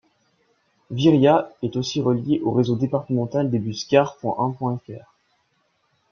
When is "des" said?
3.51-3.59